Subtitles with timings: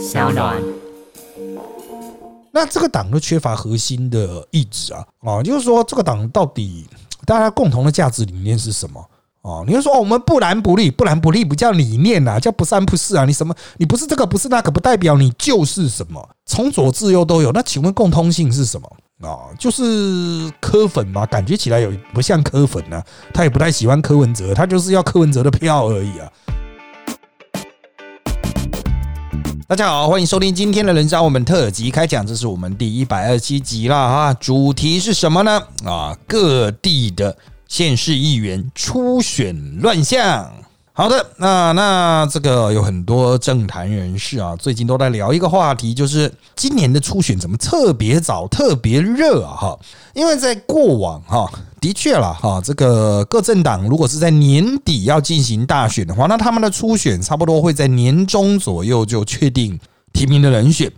[0.00, 0.56] 小暖。
[2.52, 6.86] 那这个党就缺乏核心的意志啊，啊，就是说这个党到底
[7.26, 9.04] 大家共同的价值理念是什么？
[9.42, 13.24] 哦，你就说我们不蓝不绿，不蓝不绿不叫理念啊，叫不三不四啊。
[13.24, 13.54] 你什么？
[13.76, 16.28] 你不是这个，不是那个，不代表你就是什么。
[16.44, 17.52] 从左至右都有。
[17.52, 18.90] 那请问共通性是什么
[19.20, 19.48] 啊？
[19.58, 26.30] 就是柯粉嘛，感觉起来有不像柯粉呢，他也不太喜欢柯文哲，他就是要柯文哲的票而已啊。
[29.70, 34.34] 大家好，欢迎收听今天的人渣我们特辑开讲，这是我们第一百二十七集了啊。
[34.34, 35.62] 主题是什么呢？
[35.84, 37.38] 啊，各地的。
[37.68, 40.52] 县市议员初选乱象，
[41.00, 49.56] 好的，那那这个有很多政坛人士啊，最近都在聊一个话题，就是今年的初选怎么特别早、特别热啊？
[49.56, 49.78] 哈，
[50.12, 51.50] 因为在过往哈，
[51.80, 59.80] 的确了哈，这个各政党如果是在年底要进行大选的话，那他们的初选差不多会在年中左右就确定
[60.12, 60.92] 提名的人选。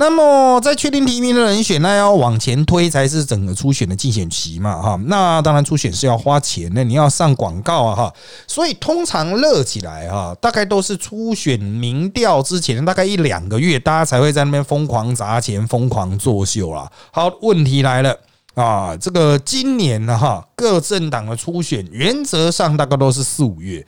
[0.00, 5.00] 那么，在确定提名的人选，那要往前推才是整个初选的竞选期嘛，哈。
[5.06, 8.14] 那当然，初选是要花钱的，你要上广告啊，哈。
[8.46, 16.88] 所以通常热起来哈，大概都是初选民调之前大概一两个月，大家才会在那边疯狂砸钱、疯狂作秀啦。
[17.10, 18.16] 好，问题来了
[18.54, 23.84] 啊，这个今年呢，哈，各政党的初选原则上大概都是四五月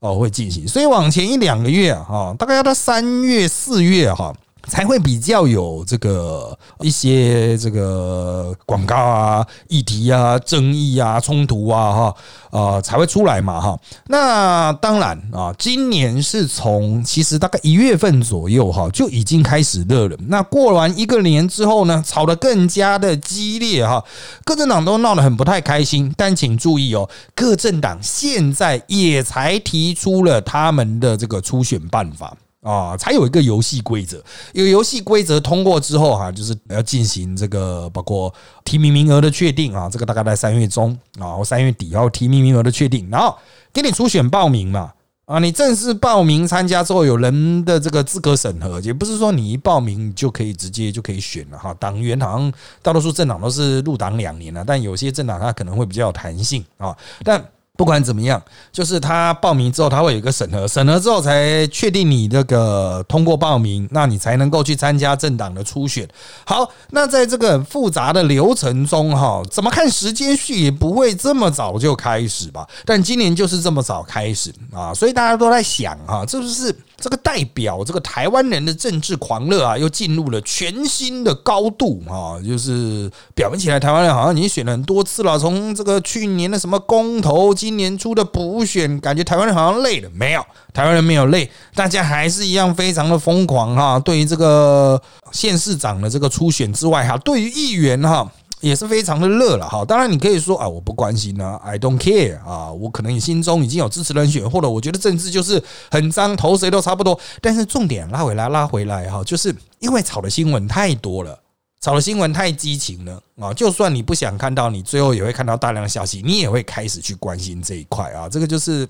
[0.00, 4.34] 哦会进行，所以往前一两个月啊，哈，大概要到三月、四月哈。
[4.68, 12.14] 才会比较有这个一些这个广告啊、议题啊、争议啊、冲突啊，哈
[12.50, 13.78] 啊才会出来嘛，哈。
[14.06, 20.16] 那当然啊，今年是从其实大概一月份左右哈就已经开始热了。
[20.28, 24.04] 那过完一个年之后呢，吵得更加的激烈哈，
[24.44, 26.12] 各政党都闹得很不太开心。
[26.16, 32.36] 但请注意哦，各政党现在也才提出了他们的这个初选办法。
[32.62, 38.32] 啊，才有一个游戏规则，有游戏规则通过之后哈，就是要进行这个包括
[38.64, 43.36] 提名名额的确定啊，这个大概在三月中啊或三月底，要提名名额的确定，然后
[43.72, 44.92] 给你初选报名嘛
[45.24, 51.74] 啊，你正式报名参加之后，有人的这个资格审核，也不是说你一报名你就可以直接就可以选了哈。
[51.80, 57.44] 党员好像大多数政党都是入党两年了，但有些政党它可能会比较有弹性啊，但。
[57.76, 58.40] 不管怎么样，
[58.70, 66.06] 就是他报名之后，他会有一个审核，审核之后才确定你这个通过报名，那你才能够去参加政党的初选。
[66.44, 72.68] 好，那在这个复杂的流程中，哈，怎么看时间序也不会这么早就开始吧？
[72.84, 76.76] 但今年就是这么早开始啊，所以大家都在想，哈，这不是。
[77.02, 82.38] 这个代表这个台湾人的政治狂热啊，又进入了全新的高度啊！
[82.46, 90.10] 就是表面起来，台湾人好像已经选了很多次了，从这个去年的什么公投，今年初的补选，感觉台湾人好像累了。
[90.12, 94.00] 没有，台湾人没有累，大家还是一样非常的疯狂哈。
[94.00, 95.00] 对于这个
[95.30, 98.28] 县市长的这个初选之外哈，对于议员哈。
[98.62, 107.18] 也是非常的热了哈，当然你可以说啊，我不关心呢，I don't care 啊，我可能你心中已经有支持人选，或者我觉得政治就是很脏，投谁都差不多。
[107.40, 111.36] 但是重点拉回来，拉回来哈，就是因为炒的新闻太多了，
[111.82, 118.88] 炒的新闻太激情了啊，就算你不想看到，你最后也会看到大量的消息，你也会开始去关心这一块啊，这个就是。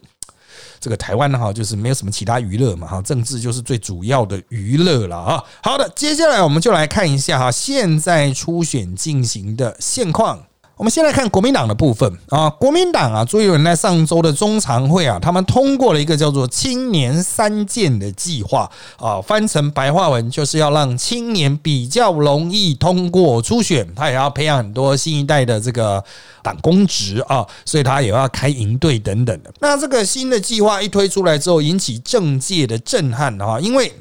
[0.78, 5.42] 这个台湾呢哈，就是没有什么其他娱乐嘛哈，政治就是最主要的娱乐了啊。
[5.62, 10.44] 好的，接下来我们就来看一下哈，现在初选进行的现况。
[10.76, 26.02] 我们先来看国民党的部分啊，国民党啊，朱立伦在上周的中常会啊，他们通过了一个叫做“青年三建”的计划啊，翻成白话文就是要让青年比较容易通过初选，他也要培养很多新一代的这个
[26.42, 29.52] 党公职啊，所以他也要开营队等等的。
[29.60, 33.92] 那这个新的计划一推出来之后，引起政界的震撼啊，因为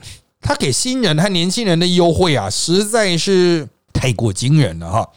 [0.41, 5.09] 他给新人和年轻人的优惠啊，实在是太过惊人了哈。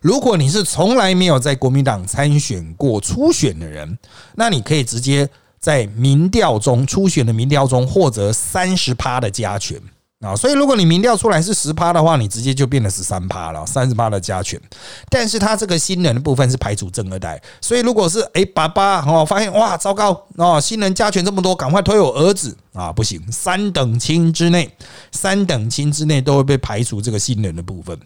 [0.00, 3.98] 如果你是从来没有在国民党参选过初选的人，
[4.34, 9.80] 那你可以直接在民调中初选的民调中获得三十趴的加权。
[10.20, 10.34] 啊。
[10.34, 14.60] 所以如果你民调出来是十趴的话，你直接就变了十三趴了，三十趴的加权。
[15.08, 22.56] 但是他这个新人的部分是排除正二代，所以如果是哎爸爸哦发现哇糟糕哦新人加权这么多，赶快推我儿子。
[22.76, 24.70] 啊，不行，三等亲之内，
[25.10, 27.98] 三等亲之内都会被排除这个新人的部分。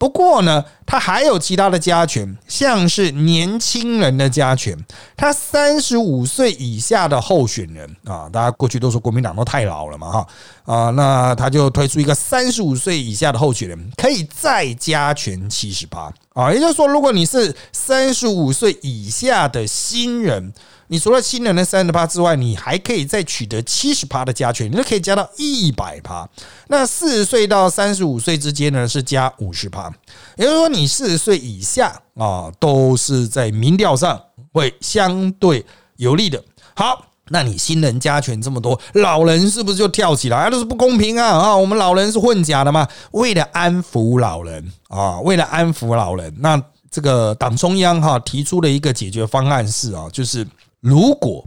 [0.00, 4.76] 不过呢，他还有其他的加权，像是年轻人的加权，
[5.16, 10.26] 他三十五岁以下的候选人啊，大家过去都说国民党都太老了嘛，哈
[10.64, 20.52] 啊，那他就推出一个三十五岁以下的候选人可以再加权七十八啊，也就是说，如果你是三十五岁以下的新人。
[20.88, 26.28] 你除了新人的三十趴之外，你还可以再取得七十趴的加权，你就可以加到一百趴。
[26.68, 29.92] 那四十岁到三十五岁之间呢，是加五十趴。
[30.36, 34.22] 也就是说，你四十岁以下啊，都是在民调上
[34.52, 35.66] 会相对
[35.96, 36.40] 有利的。
[36.76, 40.48] 好，那你新人加权这么多，老人是不是就跳起来？
[40.50, 41.26] 都是不公平啊！
[41.26, 42.86] 啊，我们老人是混假的嘛？
[43.12, 50.46] 为了安抚老人啊，为了安抚老人，那这个党中央哈提出的一个解决方案是啊，就是。
[50.80, 51.44] 如果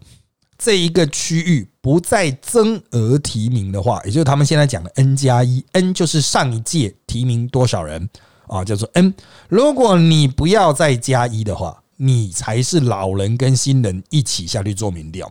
[0.57, 8.09] 这一个区域不再增额提名的话，也就是他们现在讲的 N 加一，N 就是上一届提名多少人
[8.47, 9.13] 啊，叫做 N。
[9.47, 15.30] 如果你不要再加一的话，你才是老人跟新人一起下去做民调。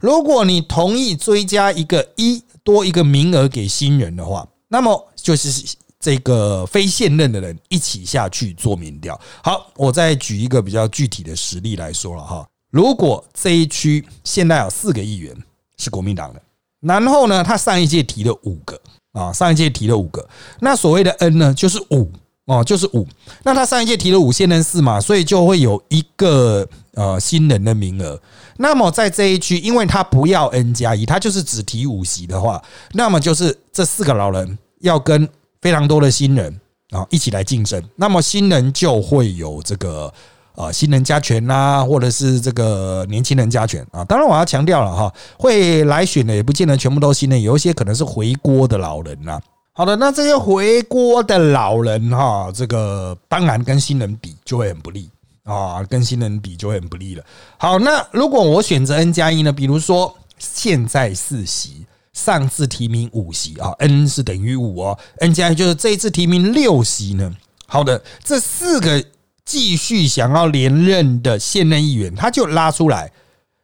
[0.00, 9.18] 如果你同意追加一个一多一个名额给新人的话，那么就是这个非现任的人一起下去做民调。
[9.42, 12.46] 好，我再举一个比较具体的实例来说了哈。
[12.70, 15.34] 如果这一区现在有四个议员
[15.78, 16.42] 是国民党的，
[16.80, 18.78] 然后呢，他上一届提了五个
[19.12, 20.28] 啊，上一届提了五个，
[20.60, 22.12] 那所谓的 N 呢，就是五
[22.50, 23.06] 哦，就是五。
[23.44, 28.20] 那他上一届提了五，现任四嘛，所以就会有一个呃新人的名额。
[28.56, 32.60] 那么在这一区，因为他不要 N 加一，他就是只提五席的话，
[32.92, 35.28] 那么就是这四个老人要跟
[35.60, 36.60] 非常多的新人
[36.90, 40.12] 啊一起来竞争，那么新人就会有这个。
[40.56, 44.04] 啊，新人加权呐，或者是这个年轻人加权啊。
[44.04, 49.40] 当然，我要强调了哈，会来选的也不见得全部都新人，有一些可能是回锅的老人呐。
[49.72, 55.08] 好的，那这些回锅的老人哈，这个当然跟新人比就会很不利
[55.44, 57.24] 啊，跟新人比就会很不利了。
[57.58, 59.52] 好，那如果我选择 N 加一呢？
[59.52, 67.34] 比如说现在四席，上次提名五席啊，N 是等于五哦，N 加一就是这一次提名六席呢。
[67.66, 69.04] 好的，这四个。
[69.42, 73.10] 继续想要连任的现任议员，他就拉出来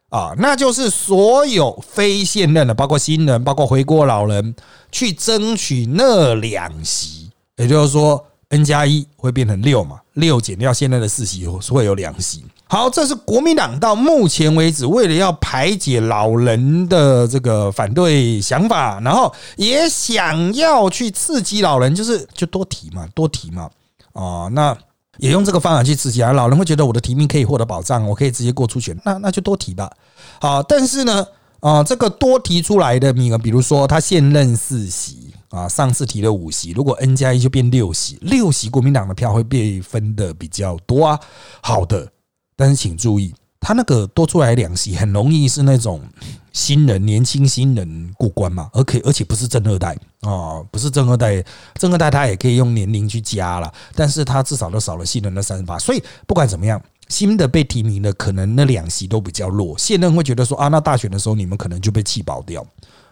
[0.09, 4.55] 啊，那就是所有非现任的，包括新人，包括回国老人，
[4.89, 7.29] 去争取那两席。
[7.57, 12.45] 也就是说，N 加一会变成六嘛，六减掉现在的四席，会有两席。
[12.69, 23.69] 好，这是国民党到目前为止为了要排解老人的这个反对想法，然后也想要去刺激老人，就是就多提嘛，多提嘛，
[24.13, 24.77] 啊，那。
[25.17, 29.91] 也用这个方法去刺激啊，老人会觉得我的提名可以获得保障，我可以直接过初选，那那就多提吧。
[30.39, 31.25] 好，但是呢，
[31.59, 41.19] 啊，这个多提出来的名额，比如说他现任四席啊，上次提了五席，如果 N 加一就变六席，六席国民党的票会被分的比较多啊。
[41.61, 42.11] 好的，
[42.55, 43.33] 但是请注意。
[43.59, 46.01] 他那个多出来两席，很容易是那种
[46.53, 51.43] 新人、年轻新人过关嘛，而且而且不是正二代啊，不是正二代，
[51.75, 62.65] 正二代他也可以用年龄去加了，但是他至少都少了新人的三十八，所以不管怎么样，新的被提名的可能那两席都比较弱，现任会觉得说啊，那大选的时候你们可能就被气保掉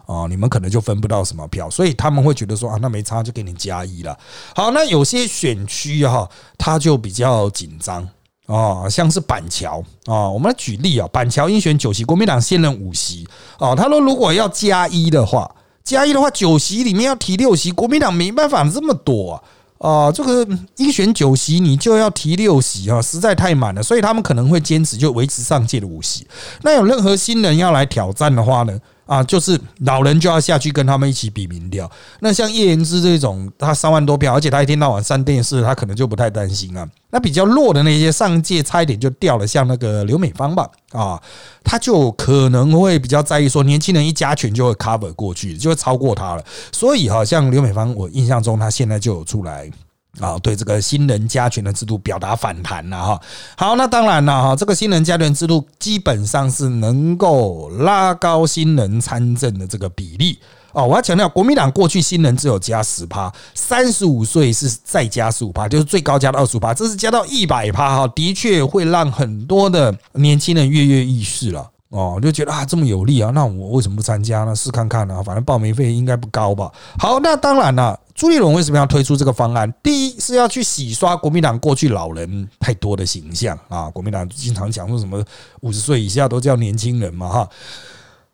[0.05, 4.17] 啊，你们可能就分不到什么票，所以他们会觉得说啊，那没差就给你加一了。
[4.55, 8.07] 好，那有些选区哈，他就比较紧张。
[8.47, 13.27] 哦，像是板桥啊，我们来举例啊，板桥应选九席，国民党现任五席
[13.57, 13.75] 哦。
[13.75, 15.49] 他说如果要加一的话，
[15.83, 19.43] 加一的话，九席里面要提六席，国民党没办法这么多啊。
[19.77, 20.47] 啊，这个
[20.77, 26.25] 应选九席你就要提六席啊，实在太满了，所以他们可能会坚持就维持上届的五席。
[26.61, 28.79] 那有任何新人要来挑战的话呢？
[29.05, 31.89] 啊，就是老人就要下去跟他们一起比民调。
[32.19, 36.87] 那像叶延之这种，他三万多票，而且他一天到晚上电视，他可能就不太担心啊。
[37.11, 41.21] 那比较弱的那些，上届差一点就掉了，像那个刘美芳吧，啊，
[41.63, 46.43] 他就可能会比较在意说，年轻人一加权就会 cover 过去，就会超过他了。
[46.71, 49.71] 所以，好像刘美芳，我印象中他现在就有出来。
[50.19, 53.21] 啊，对这个新人加权的制度表达反弹了哈。
[53.57, 60.39] 好，那当然了哈，这个新人加权制度基本上是能够拉高新人参政的这个比例
[60.71, 60.85] 哦。
[60.85, 71.71] 我要强调，国民党过去新人只有加十趴，三十五岁是再加十五趴，就是最高加到二十五趴，这是加到一百趴哈，的确会让很多的年轻人跃跃欲试了。
[71.95, 74.53] 哦，就觉得啊这么有利啊，那我为什么不参加呢？
[74.53, 76.69] 试看看呢，反正报名费应该不高吧。
[76.99, 79.73] 好，那当然了，朱立伦为什么要推出这个方案？
[79.81, 83.89] 第一是要去洗刷国民党过去老人太多的形象啊。
[83.95, 85.23] 国民党经常讲说什么
[85.61, 87.49] 五十岁以下都叫年轻人嘛，哈。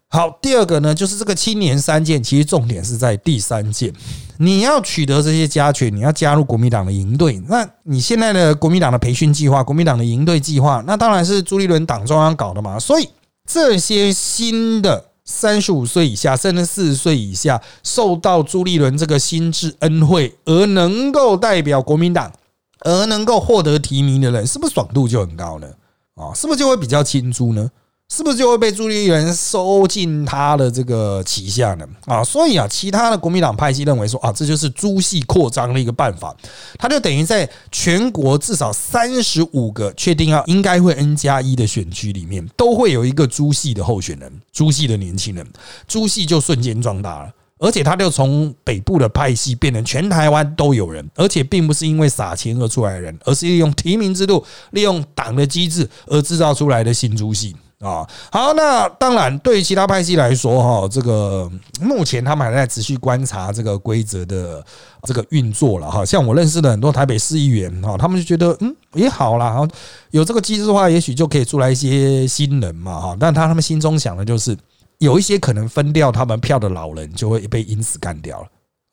[0.10, 3.94] 好，第二个呢，就是这个青年三件，其实重点是在第三件，
[4.40, 7.40] 你要取得这些加权，你要加入国民党的营队。
[7.48, 13.08] 那你现在的国民党的培训计划，国民党的营队计划，那当然是朱立伦党中央搞的嘛，所以。
[13.48, 22.32] 这些新的三十五岁以下，甚至四十岁以下，受到朱立伦这个心智恩惠而能够代表国民党，
[22.80, 25.68] 而能够获得提名的人，是不是爽度就很高呢？
[26.16, 27.70] 啊，是不是就会比较亲朱呢？
[28.14, 31.88] 是不是就会被朱立伦收进他的这个旗下呢？
[32.06, 36.36] 啊，所以啊，其他的国民党派系认为说啊，这就是朱系扩张的一个办法，
[36.78, 45.48] 他就等于在全国至少三十五个确定要应该会 N 加一的选区里面，都会有一个朱系的候选人，朱系的年轻人，
[45.88, 47.32] 朱系就瞬间壮大了。
[47.60, 58.08] 而且他就从北部的派系变成全台湾都有人，而且并不是因为撒钱而出来的人，而是利用提名制度、利用党的机制而制造出来的新朱系啊。
[58.32, 64.64] 好，那当然对于其他派系来说，哈，这个目前他们还在持续观察这个规则的
[65.04, 66.06] 这个运作了哈。
[66.06, 69.68] 像我认识的很多台北市议员哈，他们就觉得嗯也好啦，
[70.12, 73.18] 有这个机制的话，也许就可以出来一些新人嘛哈。
[73.20, 74.58] 但他他们心中想的就是。
[75.02, 78.48] 有一些可能分掉他们票的老人就会被因此干掉了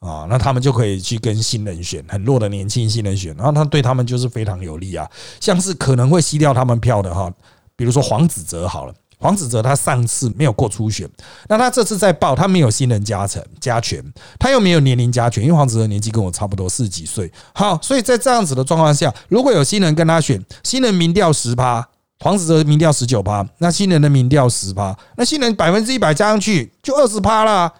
[0.08, 5.06] 啊，那他们就可以去跟新人选很弱的年轻新人选，然后他对他们就是非常有利啊。
[5.38, 7.30] 像是可能会吸掉他们票的哈，
[7.78, 11.08] 比如说黄子哲好了，黄子哲他上次没有过初选，
[11.48, 14.04] 那他这次再报，他没有新人加成加权，
[14.38, 17.32] 他又没有年龄加权，因为黄子哲年纪跟我差不多四十几岁。
[17.54, 21.88] 好，所以在这样子的状况下，如果有新人跟他选，新人民调十趴。
[22.20, 27.72] 黄子哲民调十九趴，那新人的民调十趴，那新人百分之一百加上去就二十趴啦，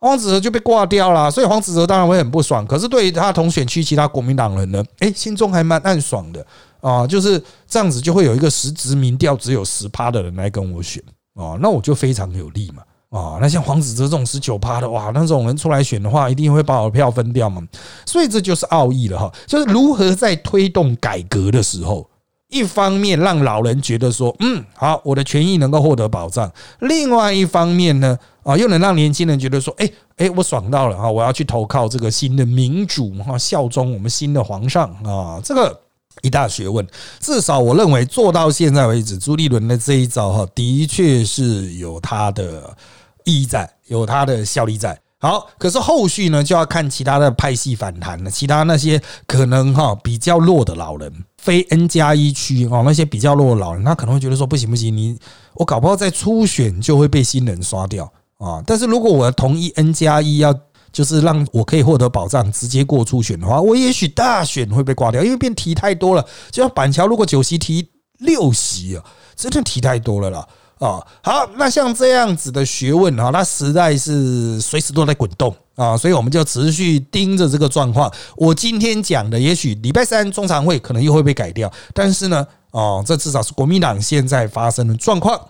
[0.00, 2.66] 黄子哲就被挂掉了，所以黄子哲当然会很不爽。
[2.66, 6.42] 可是对于他同选区其他国民党人呢，哎，心中还蛮暗爽的
[6.82, 11.02] 啊，就是这样子就会有一个实质民调只有十趴的人来跟我选
[11.34, 12.82] 啊，那我就非常有利嘛
[13.18, 17.62] 啊，那像黄子哲这种十九趴的哇，那种人出来选的话，一定会把我的票分掉嘛，
[18.04, 22.06] 所以这就是奥义了哈，就是如何在推动改革的时候。
[22.48, 26.46] 一方面让老人觉得说，嗯，好，我的权益能够获得保障；
[26.80, 31.10] 另外一方面呢，啊，又能让年轻人觉得说，哎，哎，我爽到了啊！
[31.10, 35.40] 我要去投靠这个新的民主哈，效忠我们新的皇上啊！
[35.42, 35.80] 这个
[36.20, 36.86] 一大学问，
[37.18, 42.76] 至少我认为做到现在为止，朱立伦的这一招哈，的确是有他的
[43.24, 44.98] 意义在，有他的效力在。
[45.18, 48.30] 好，可是后续呢，就要看其他的派系反弹了。
[48.30, 55.16] 其他那些可能哈比较弱的老人，非 N 加一区哦，那些比较弱的老人，他可能会觉得说不行不行，你
[55.54, 58.60] 我搞不好在初选就会被新人刷掉啊。
[58.66, 60.52] 但是如果我同意 N 加一要
[60.92, 66.24] 就是让我可以获得保障，直接过初选的话，我也许大选会被挂掉，因为变题太多了。
[66.50, 70.46] 就像板桥如果九席提六席啊，真的题太多了啦。
[70.78, 78.12] 啊，好，那像这样子的学问啊，它实在是随时都在滚动啊，所以我们就持续盯着这个状况。
[78.36, 85.40] 我今天讲的，也许礼拜三中常会可能又会被改掉，但是呢，哦，这至少是国民党现在发生的状况。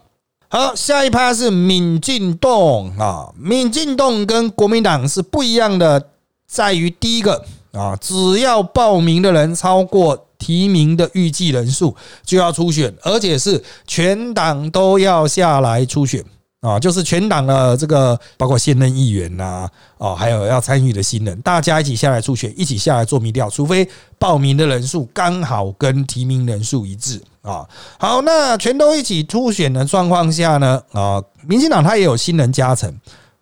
[0.53, 2.51] 好，下一趴是民进党
[2.99, 6.11] 啊，民进党跟国民党是不一样的，
[6.47, 7.43] 在于第一个
[7.73, 10.27] 啊，只要报名的人超过。
[10.43, 11.95] 提名的预计人数
[12.25, 16.25] 就要初选，而且是全党都要下来初选
[16.63, 16.79] 啊！
[16.79, 27.69] 就是全党的这个，包括现任议员呐，哦，还有要参与的新人，大家一起下来初选，一起下来做民调，除非报名的人数刚好跟提名人数一致啊。
[27.99, 32.97] 好，那全都一起初选的状况下呢，啊，民进党他也有新人加成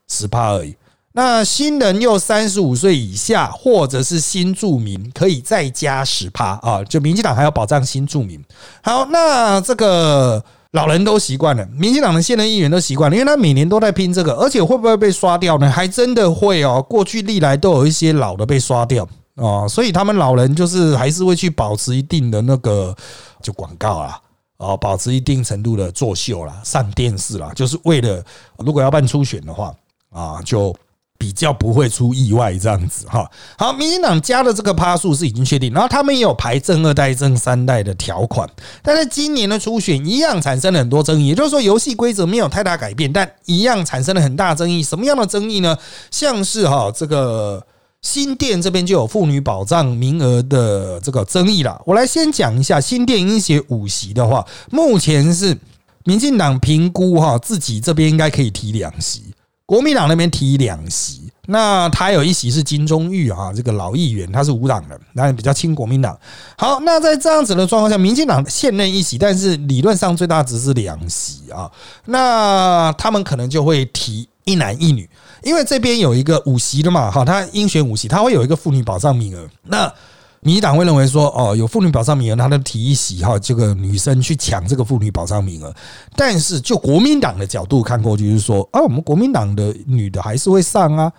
[0.09, 0.75] 十趴而已。
[1.13, 6.83] 那新人又三十五岁以下，或者是新住民，可以再加十趴啊！
[6.85, 8.43] 就民进党还要保障新住民。
[8.81, 15.69] 好，那这个老人都习惯了，民进党的现任议员都习惯了，因为他每年都在拼这个，而且会不会被刷掉呢？
[15.69, 16.81] 还真的会哦。
[16.89, 22.95] 过去历来都有一些老的被刷掉啊，所以他们老人就是还是会去保持一定的那个
[23.43, 24.21] 就广告啦，
[24.59, 28.25] 哦，保持一定程度的作秀啦，上电视啦，就是为了
[28.59, 29.75] 如果要办初选的话
[30.11, 30.75] 啊，就。
[31.21, 33.31] 比较不会出意外这样子哈。
[33.59, 38.49] 好，民进党加的这个趴数是已经确定，然后他们也有排正二代、正三代的条款，
[38.83, 41.27] 但是今年的初选一样产生了很多争议。
[41.27, 44.83] 也就是说，游戏规则没有太大改变，但一样产生了很大争议。
[44.83, 45.77] 什么样的争议呢？
[46.11, 47.63] 像是哈这个
[48.01, 51.79] 新店这边就有妇女保障名额的这个争议了。
[51.85, 55.59] 我来先讲一下新店应写五席的话，目前是
[56.05, 59.35] 民进党评估哈自己这边应该可以提两席。
[59.71, 66.19] 国民党那边提两席，那他有一席是金钟玉啊，这个老议员，他是无党的，那比较亲国民党。
[66.59, 71.71] 好，那在这样子的状况下，民进党现任一席，但是理论上最大值是两席啊，
[72.07, 75.09] 那他们可能就会提一男一女，
[75.45, 79.49] 因为这边有一个五席的嘛，哈，他应选五席，他会有一个妇女保障名额。
[79.63, 79.95] 那
[80.43, 85.75] 民进党会认为说，哦，有妇女保障名额，他的提一席哈，这个女生去抢这个妇女保障名额。
[86.17, 91.13] 但是就国民党的角度看过去，是说，啊，我们国民党的女的还是会上啊，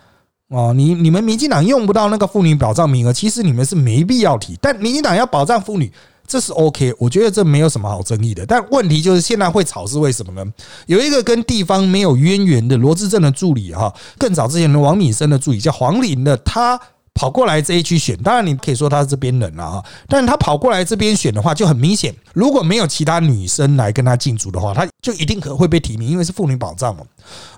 [0.48, 4.58] 哦，你你们民进党用不到那个妇女保障名额，其实你们是没必要提。
[4.60, 5.92] 但民进党要保障妇女，
[6.26, 8.44] 这是 OK，我觉得这没有什么好争议的。
[8.44, 10.52] 但问题就是现在会吵是为什么呢？
[10.86, 16.80] 有一个跟地方没有渊源的罗志正的助理哈，更早之前的王敏生的助理叫黄玲的，他。
[17.14, 27.04] 跑过来这一区选，当然你可以说他是这边人了啊，但是他跑过来这边选的话，就很明显，如果没有其他女生来跟他竞逐的话，他就一定可会被提名，因为是妇女保障嘛，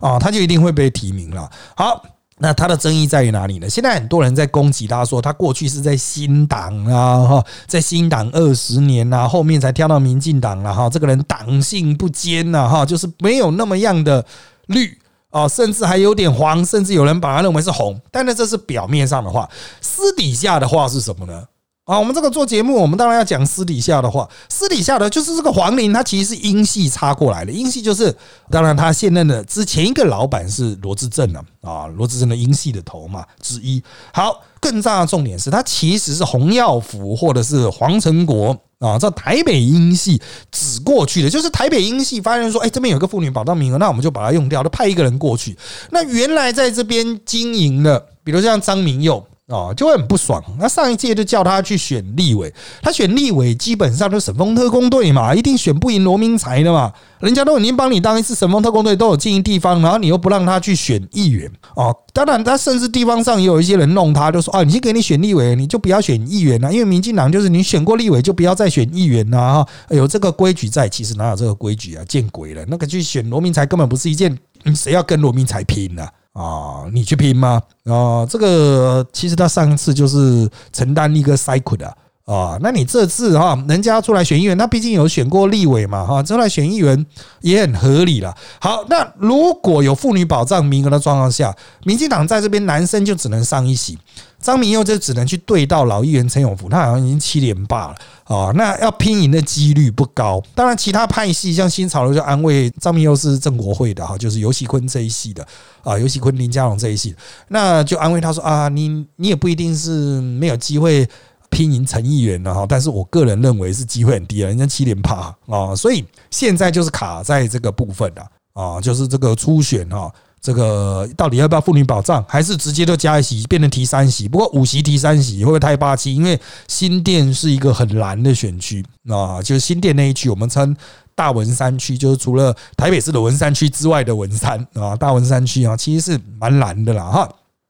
[0.01, 1.49] 啊，他就一定会被提名了。
[1.77, 2.05] 好，
[2.39, 3.71] 那他的争议在于哪里呢？
[3.71, 14.27] 现在很多人在攻击他，说他过去是在新党啊，哈，在新党二十年呐，后面才跳到民进党了哈，这个人党性不坚呐，哈，就是没有那么样的
[14.67, 14.99] 绿。
[15.35, 19.51] 哦，甚至还有点黄，甚至有人把它认为是红，但是这是表面上的话，
[19.81, 21.43] 私底下的话是什么呢？
[21.85, 24.27] 啊，我们这个做节目，我们当然要讲私底下的话。
[24.49, 28.15] 私底下的就是这个黄玲，她其实是英系插过来的，英系就是，
[28.51, 33.83] 当然他现任的之前一个老板是罗志正啊，啊，罗志正的英系的头嘛之一。
[34.15, 38.57] 好，更大的重点是他其实是洪耀福或者是黄成国。
[38.79, 45.57] 啊，在台北英系指过去的，就是台北英系发现说，哎，这边有个妇女保障名额，那我们就把它用掉，就派一个人过去。
[45.91, 49.23] 那原来在这边经营的，比如像张明佑。
[49.49, 50.43] 哦，就会很不爽。
[50.59, 56.91] 那上一届就叫他去选立委，他选立委基本上就神风特工队嘛，一定选不赢罗明才的嘛。
[57.21, 61.95] 人家都已经帮你当一次神风特工队，都有经营地方，然后你又不让他去选议员哦。
[62.15, 69.67] 当然，他甚至地方上也有一些人弄他，就说啊，你先给你选立委，你就不要选议员了，因为民进党就是你选过立委就不要再选议员了。
[69.91, 72.05] 有这个规矩在，其实哪有这个规矩啊？
[72.09, 72.65] 见鬼了！
[72.69, 74.39] 那个去选罗明才根本不是一件，
[74.75, 76.03] 谁要跟罗明才拼呢？
[76.03, 77.63] 啊，啊你去拼吗？
[77.87, 81.87] 啊，这个其实他上次就是承担一个 cycle 的
[82.27, 87.07] 啊，那你这次哈，人家出来选议员，他毕竟有选过立委嘛，哈，出来选议员
[87.41, 88.35] 也很合理了。
[88.61, 93.99] 好，那如果有妇女保障名额的状况下，民进党在这边男生就只能上一席。
[94.45, 100.43] 张明佑就只能去对到老议员陈永福，他好像已经七连霸了啊，那要拼赢的几率不高。
[100.55, 105.43] 当然，其他派系像新潮流就安慰张明佑是郑国会的哈，就是尤喜坤这一系的
[105.83, 107.17] 啊，尤喜坤林佳龙这一系，
[107.49, 111.09] 那就安慰他说啊，你你也不一定是没有机会
[111.49, 120.13] 拼赢陈议员的哈，但是我个人认为是机会很低了，人家七连霸啊，所以现在就是卡在这个部分了啊，就是这个初选哈。
[120.45, 124.29] 这个到底要不要妇女保障，还是直接就加一席变成提三席？
[124.29, 126.15] 不过五席提三席会不会太霸气？
[126.15, 130.77] 因为新店是一个很蓝的选区啊，就是新店那一区，我们称
[131.15, 137.27] 大文山区，就是除了台北市的文山区之外的文山啊，大文山区啊，其实是蛮蓝的啦哈。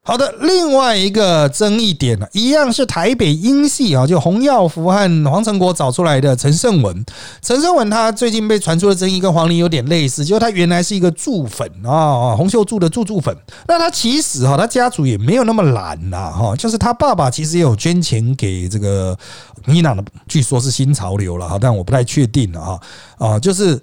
[0.06, 7.04] 好的，另外一个争议点呢，一样是台北英系啊，就洪耀福和黄成国找出来的陈胜文。
[7.40, 13.34] 陈胜文他最近被传出的争议跟黄玲有点类似，就是他原来是一个助粉啊，洪秀柱的助助粉。
[13.66, 19.16] 那他其实哈，他家族也没有那么懒呐哈，就是他爸爸其实也有捐钱给这个
[19.64, 22.80] 民进党的，据说是新潮流了哈，但我不太确定了哈
[23.16, 23.80] 啊，就是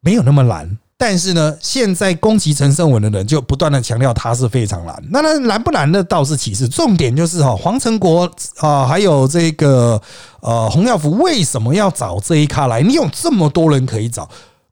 [0.00, 0.76] 没有那么懒。
[1.04, 10.00] 但是呢，现在攻击陈胜文的人就不断的强调他是非常难，那那难不难的倒是其次，重点就是哈，黄成国啊，还有这个
[10.38, 12.82] 呃洪耀福为什么要找这一咖来？
[12.82, 14.28] 你有这么多人可以找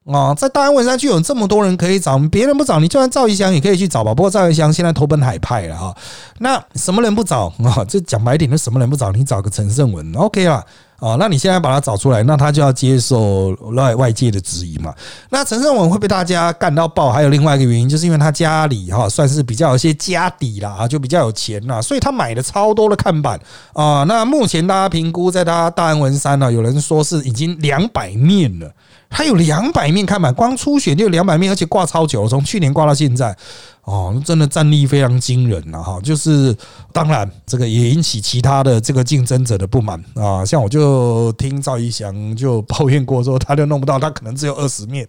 [0.07, 4.15] 啊，在大安文山区有这么多人可以找，别人不找你，就算赵一翔也可以去找吧。
[4.15, 5.93] 不过赵一翔现在投奔海派了哈，
[6.39, 7.85] 那什么人不找啊？
[7.89, 9.11] 这讲白点，那什么人不找？
[9.11, 10.65] 你找个陈胜文，OK 了。
[11.01, 14.95] 啊，那你现在把它找出来，那他就要接受外外界的质疑嘛？
[15.31, 23.41] 那陈胜文会被大家干到爆，还有另外一个原因，就是因为他家里哈算是比较有些家底啦，啊，就比较有钱啦，所以他买了超多的看板
[23.73, 24.05] 啊。
[24.07, 28.71] 那目前大家评估，在他大安文山呢，有人说是已经两百面了。
[29.11, 33.37] 他有两百面看板，光初选就有两百面，而且挂超久，从去年挂到现在，
[33.83, 36.01] 哦，真的战力非常惊人了哈。
[36.01, 36.57] 就是
[36.93, 40.45] 当然，这个也引起其他的这个竞争者的不满啊。
[40.45, 45.07] 像我就听赵一翔就抱怨过，说他就弄不到，他可能只有二十面。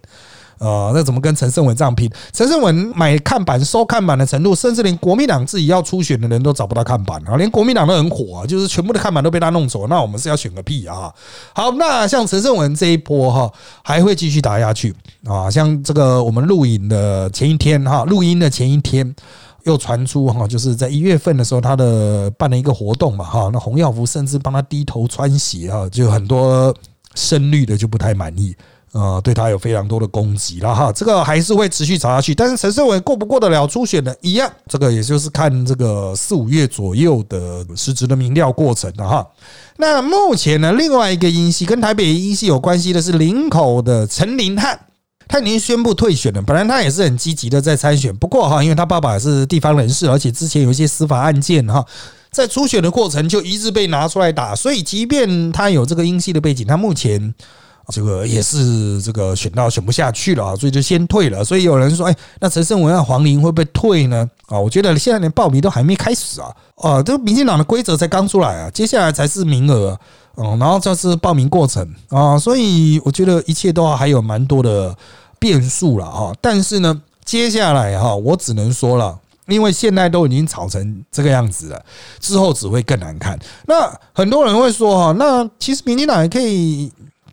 [0.62, 2.08] 呃，那怎么跟陈胜文这样拼？
[2.32, 7.34] 陈胜文买看板、收看板的程度，甚至连国民党自己要出选的人都找不到看板啊！
[7.36, 9.88] 连国民党都很火啊，就是全部的看板都被他弄走。
[9.88, 11.12] 那我们是要选个屁啊！
[11.52, 14.94] 好，那像陈胜文这一波哈，还会继续打下去
[15.26, 15.50] 啊！
[15.50, 19.12] 像这个我们录影的前一天哈，录音的前一天
[19.64, 26.72] 又传出哈，就是在一月份的时候，他的办了一个活动嘛哈，那洪耀福甚至帮他低头穿鞋哈，就很多
[27.16, 28.54] 深绿的就不太满意。
[28.92, 32.34] 呃，对他有非常多的攻击了哈，这个还是会持续吵下去。
[32.34, 39.26] 但是陈胜伟过不过得了初选的，一样，这个也就是看这个四五月左右的实质的民调过程了哈。
[39.78, 44.78] 那目前呢，另外一个音系跟台北音系有关系的是林口的陈林汉，
[45.26, 46.42] 他已经宣布退选了。
[46.42, 51.82] 本来他也是很积极的在参选，不过哈，因为他爸爸是地方人士，而且之前有一些司法案件哈，
[52.30, 57.34] 在初选的过程就一直被拿出来打，所以即便他有这个音系的背景，他目前。
[57.88, 61.44] 这个也是这个选到选不下去了啊，所以就先退了。
[61.44, 64.28] 所以有人说，哎，那陈胜文啊、黄玲会不会退呢？
[64.46, 69.98] 啊，我觉得现在连报名都还没开始啊，啊，这个民进党的规则才刚出来啊，接下来才是名额，
[70.36, 74.96] 嗯，然后这是报名过程啊，所以我觉得一切都还有蛮多的
[75.38, 76.32] 变数了哈。
[76.40, 79.18] 但是呢，接下来哈，我只能说了，
[79.48, 81.84] 因为现在都已经吵成这个样子了，
[82.20, 83.38] 之后只会更难看。
[83.66, 86.92] 那很多人会说哈，那其实民进党也可以。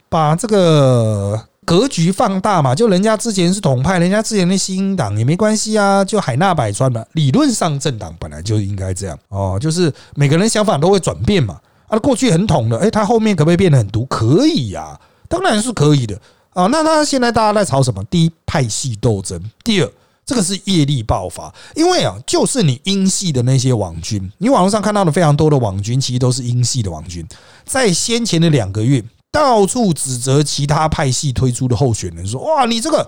[0.09, 7.05] 把这个格局放大嘛，就人家之前是统派，人家之前的新党也没关系啊，就海纳百川嘛。
[7.13, 11.59] 理论上政党本来就应该这样哦，就是每个人想法都会转变嘛。
[11.87, 14.05] 啊，过去很统的，诶，他后面可不可以变得很独？
[14.05, 16.19] 可以呀，当然是可以的
[16.53, 16.67] 啊。
[16.67, 18.03] 那他现在大家在吵什么？
[18.05, 19.91] 第一，派系斗争；第二，
[20.25, 21.51] 这个是业力爆发。
[21.75, 27.27] 因为啊，就是你英系的那些网军，你网络上看到的非常多的网军，其实都是英系的网军，
[27.65, 29.03] 在先前的两个月。
[29.31, 33.07] 到处指责其他派系推出的候选人，说：“哇，你这个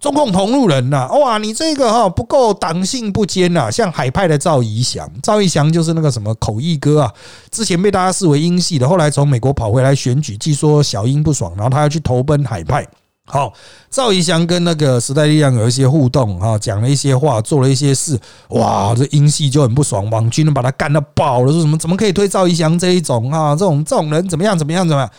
[0.00, 1.08] 中共同路人呐！
[1.12, 7.12] 哇，你这个哈不够党性不坚呐！”像海派的赵怡翔，赵怡翔就是那个什么口译哥啊，
[7.50, 12.86] 之前被大家视为英系的，后来从美国跑回来选举，据说小英不爽，然后他要去投奔海派。
[13.24, 13.52] 好，
[13.88, 23.54] 赵怡翔跟那个时代力量有一些互动哈，讲了一些话，做了一些事，哇，这英系就很不爽，网军把他干到爆了，说什么怎么可以推赵怡翔这一种啊？
[23.54, 25.10] 这种这种人怎么样怎么样怎么样？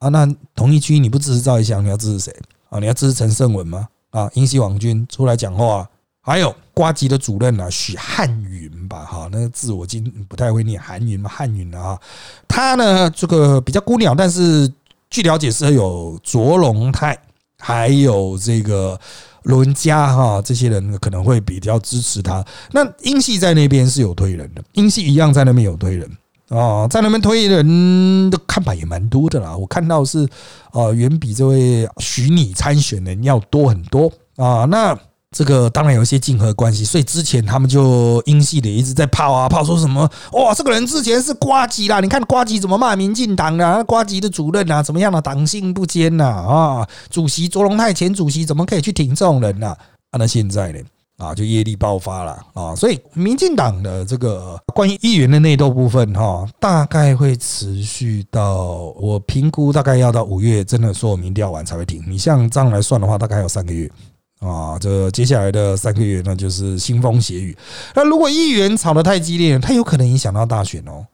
[0.00, 2.34] 啊，那同一区你不支持赵一翔，你要支持谁
[2.70, 2.80] 啊？
[2.80, 3.86] 你要支持陈胜文吗？
[4.10, 5.86] 啊，英系网军出来讲话，
[6.22, 12.00] 还有瓜吉的主任啊，许汉云吧，哈，那个字我今不太会念，韩云嘛，汉云啊，
[12.48, 14.72] 他呢这个比较孤鸟，但是
[15.10, 17.16] 据了解是有卓龙泰，
[17.58, 18.98] 还有这个
[19.42, 22.42] 伦家哈，这些人可能会比较支持他。
[22.72, 26.10] 那英系在那边是有推人的，英系一样在那边有推人。
[26.50, 30.28] 哦，在那边推人的看法也蛮多的啦，我看到是，
[30.72, 34.64] 呃，远比这位许你参选人要多很多啊。
[34.64, 34.98] 那
[35.30, 49.68] 这个当然有一些竞合关系，所以之前他们就英系的一直在泡啊泡，说什么哇，这个人之前是瓜吉啦，你看瓜吉怎么骂民进党的，瓜吉的主任啊，怎么样的党性不坚呐啊，主席卓荣泰前主席怎么可以去挺这种人呢？
[50.10, 50.80] 啊，那现在呢？
[51.20, 62.02] 啊，就业力爆发了啊，所以民进党的这个关于议员的内斗部分哈，大概会持续到我评估，大概要到五月，真的所有民调完才会停。
[62.08, 63.90] 你像这样来算的话，大概有三个月
[64.38, 64.78] 啊。
[64.78, 67.54] 这接下来的三个月，那就是腥风血雨。
[67.94, 71.06] 那如果议员吵得太激烈，它有可能影响到大选哦。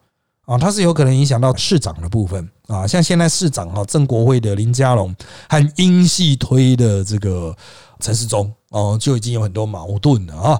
[0.45, 2.87] 啊，它是有可能影响到市长的部分啊。
[2.87, 5.13] 像现在市长哈，郑国会的林佳龙
[5.49, 7.53] 和英系推的这个
[7.99, 8.51] 陈世忠。
[8.69, 10.59] 哦，就已经有很多矛盾了啊！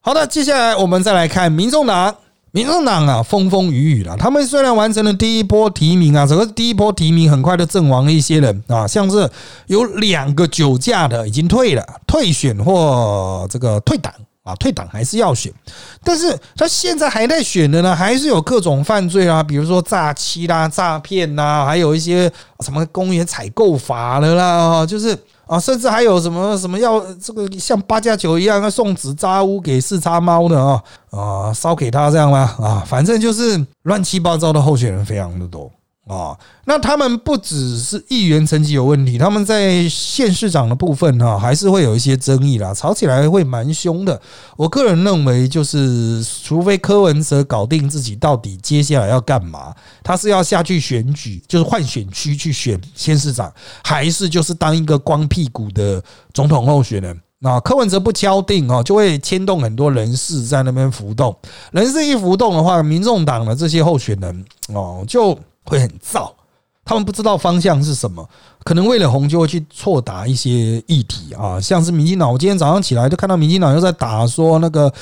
[0.00, 2.14] 好的，接下来我们再来看民众党。
[2.52, 4.16] 民众党啊，风风雨雨了。
[4.16, 9.28] 他们虽然完成了第一波提名啊，整个第一波提名很快就阵亡了一些人啊，像是
[9.66, 15.52] 有两个酒驾的已经退了，退选或这个退党啊，退党还是要选。
[16.04, 25.18] 但是他现在还在选的呢，还是有各种犯罪啊，比如说诈欺啦、诈骗呐，还有一些什么公园采购法的啦，就是。
[25.46, 32.54] 啊，甚至还有什么什么要这个像八加九一样要送纸扎屋给四叉猫的啊啊，烧给他这样吗？
[32.60, 35.70] 啊，反正就是乱七八糟的候选人非常的多。
[36.06, 44.20] 啊，那他们不只是议员成绩有问题，他们在县市长的部分哈，还是会有一些争议啦，吵起来会蛮凶的。
[44.54, 53.50] 我个人认为，就是除非柯文哲搞定自己到底接下来要干嘛，他是要下去选举，就是换选区去选县市长，
[53.82, 57.18] 还是就是当一个光屁股的总统候选人？
[57.38, 61.34] 那柯文哲不敲定哦，就会牵动很多人事在那边浮动，
[61.72, 65.34] 人事一浮动的话，民众党的这些候选人哦就。
[65.64, 66.30] 会很燥，
[66.84, 68.28] 他们不知道方向是什么，
[68.64, 74.92] 可能为了红就会去错打一些议题啊，像是民进党，我今天早上起来就看到民进党又在打说那个。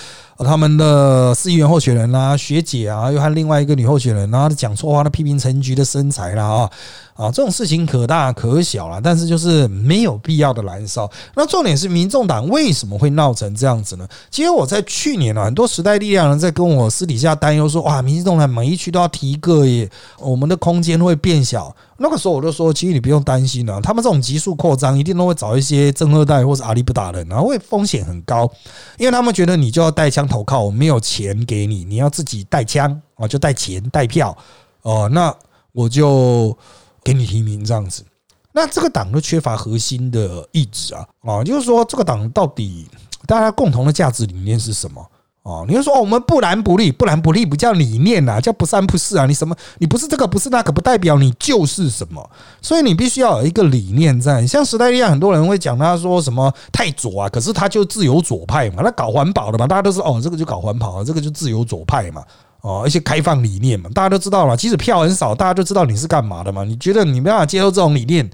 [0.44, 6.70] 他们的市议员候选人啦，学姐啊，又和另外一个女候选人，啊讲错话，那批评陈菊的身材啦，啊
[7.14, 11.10] 啊，这种事情可大可小了，但是就是没有必要的燃烧。
[11.34, 14.06] 那重点是，民众党为什么会闹成这样子呢？
[14.30, 21.74] 其实我在去年啊，很多时代力量人在跟我私底下担忧说，哇，民众党每一区都要提一个耶，我们的空间会变小。
[21.98, 23.64] 那个时候我就说，其实你不用担心。
[23.66, 28.50] 了，他们这种急速扩张，一定都会找一些正二代或是阿里不达人，然后会风险很高，
[28.98, 34.36] 因为他们觉得你就要带枪投靠，我没有钱给你，你要自己带枪啊，就带钱带票
[34.82, 35.32] 哦，那
[35.70, 36.56] 我就
[37.02, 38.04] 给你提名这样子。
[38.52, 42.86] 那这个党都缺乏核心的意志啊啊，就是说这个党到底
[43.26, 45.02] 大家共同的价值理念是什么？
[45.42, 49.26] 哦，你就说哦，我们不蓝不绿，不蓝不绿不叫理念呐，叫不三不四啊。
[49.26, 49.56] 你什么？
[49.78, 52.30] 你不是这个，不是那个，不代表你就是什么。
[52.60, 54.46] 所以你必须要有一个理念在。
[54.46, 62.22] 像时代力量，很多人会讲他说什么太左啊，可是他就自由左派嘛，他搞环保的嘛，大家都是哦，这个就搞环保，这个就自由左派嘛。
[62.62, 64.56] 哦，一些开放理念嘛，大家都知道了。
[64.56, 66.64] 即使票很少，大家都知道你是干嘛的嘛。
[66.64, 68.28] 你觉得你没办法接受这种理念，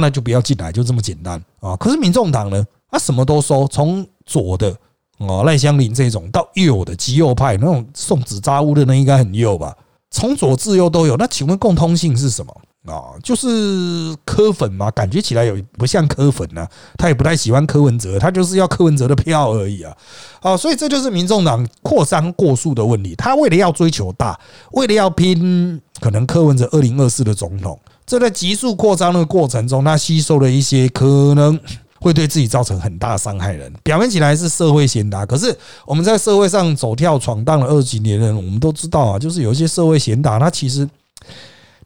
[0.00, 1.76] 那就不要进来，就这么简单啊。
[1.76, 4.76] 可是民众党呢，他什么都收，从左的。
[5.18, 9.72] 哦，赖香林这种到右的极右派那种送纸扎屋的那应该很右吧？
[10.10, 11.16] 从左至右都有。
[11.16, 12.52] 那请问共通性是什么
[12.86, 13.12] 啊？
[13.22, 14.90] 就是柯粉嘛？
[14.90, 16.66] 感觉起来有不像柯粉呢？
[16.96, 19.96] 他也不太喜欢柯文哲，他就是要柯文哲的票而已啊！
[20.40, 23.14] 啊，所以这就是民众党扩张过速的问题。
[23.16, 24.38] 他为了要追求大，
[24.72, 31.58] 为了要拼可能柯文哲二零二四的总统，这在急速扩张的过程中，他吸收了一些可能。
[32.00, 33.72] 会对自己造成很大伤害人。
[33.82, 40.86] 表面起来是社会贤达，可是我们在社会上走跳闯荡了二十几年的人，我们都知道啊，就是有一些社会贤达，他其实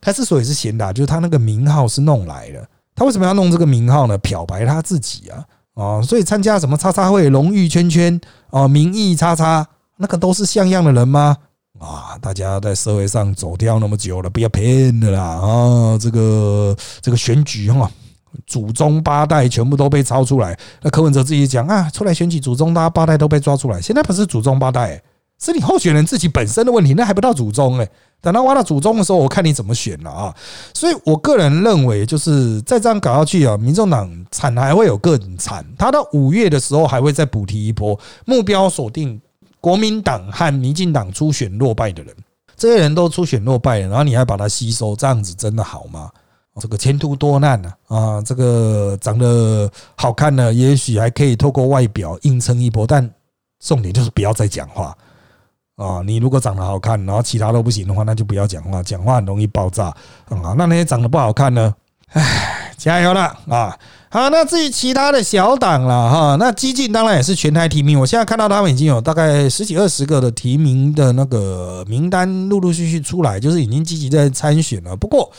[0.00, 2.68] 他之所以是贤达，就是他那个名号是弄来的。
[2.94, 4.18] 他为什么要弄这个名号呢？
[4.18, 6.02] 漂白他自己啊啊！
[6.02, 11.36] 所以参加什么叉叉会、荣誉圈圈啊、名义叉叉，那个都是像样的人吗？
[11.78, 12.18] 啊！
[12.20, 15.98] 大家在社会上走跳那么久了，不要骗了啦啊！
[16.00, 17.90] 这个这个选举哈。
[18.46, 23.80] 祖宗八代全部都被抄出来，那柯文哲自己讲啊，出来选举，祖宗大八代都被抓出来。
[23.80, 25.02] 现在不是祖宗八代，
[25.38, 27.88] 是你候选人自己本身的问题，那还不到祖宗哎。
[28.20, 30.34] 等到挖到祖宗的时候，我看你怎么选了啊。
[30.74, 35.64] 所以我个人认为，就是再这样搞下去啊，民众党惨还会有更惨。
[35.78, 39.20] 他到五月的时候还会再补提一波，目标锁定
[39.60, 42.12] 国民党和民进党初选落败的人，
[42.56, 46.10] 这些人都初选落败，然后你还把它吸收，这样子真的好吗？
[46.60, 48.20] 这个前途多难呢啊！
[48.22, 53.08] 这个长得好看呢，也许还可以透过外表硬撑一波，但
[53.60, 54.92] 重点就是不要再讲话
[55.78, 56.02] 啊！
[56.04, 59.84] 你如果长得好看，然后其他都不行的话，那就不要讲话，讲话很容易爆炸
[60.28, 60.52] 啊！
[60.58, 61.72] 那那些长得不好看呢？
[62.12, 63.78] 唉，加油了啊！
[64.10, 68.00] 好，那至于其他的小党了哈，那激进当然也是全台提名。
[68.00, 74.96] 我现在看到他们已经有大概十几二十个的提名的那个名单陆陆续续出来，就是已经积极在参选了。
[74.96, 75.30] 不过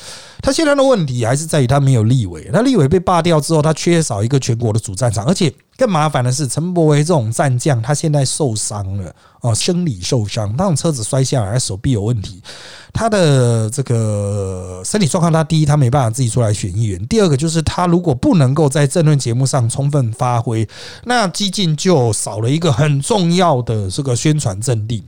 [0.42, 5.54] 他现在的问题还是在于他没有立委，他立委被罢掉之后，他缺少一个全国的主战场，而且。
[5.78, 12.44] 更麻烦的是，陈柏维这种战将，他现在受伤了哦，生理受伤，那种车子摔下来，手臂有问题，
[12.92, 20.68] 他的这个身体状况，他第一他没办法自己出来选议员，第二个就是他如果不能够在政论节目上充分发挥，
[21.06, 25.02] 那激进就少了一个很重要的这个宣传阵地，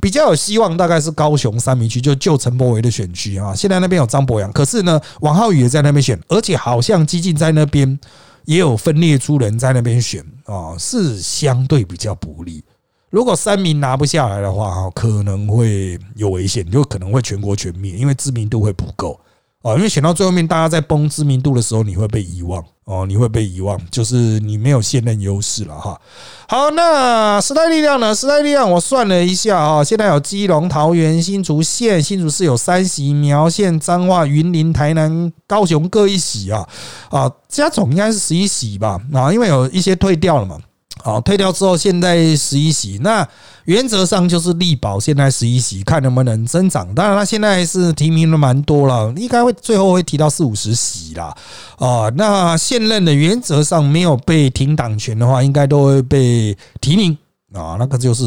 [0.00, 7.98] 比较有希望大概是高雄三明区，就旧陈柏维的选区啊，现在那边有张博洋，可是呢，王浩宇也在那边选，而且好像激进在那边。
[8.44, 12.64] 也有分裂出人在那边选啊，是相对比较不利。
[13.10, 19.20] 如果三名拿不下来的话，哈可能会有危险，就可能会全国全灭，因为知名度会不够。
[19.68, 26.00] 哦，因为选到最后面，大家在崩知名度的时候，你会被遗忘哦，你会被遗忘，就是你没有现任优势了哈。
[26.48, 28.14] 好，那时代力量呢？
[28.14, 36.66] 时代力量，我算了一下啊，现在有基隆、桃园、新竹县，新竹市有三席，苗县、彰化、云林、台南、高雄各一席啊
[37.10, 40.56] 啊，加总应该是十一席吧啊，因为有一些退掉了嘛。
[41.02, 43.26] 好，退掉之后，现在十一席，那
[43.64, 46.94] 原则上就是力保现在十一席，看能不能增长。
[46.94, 51.36] 当然，他现在是提名的蛮多了，应该会最后会提到四五十席啦。
[51.76, 57.16] 啊，那现任的原则上没有被停党权的话，应该都会被提名
[57.52, 57.76] 啊。
[57.78, 58.24] 那个就是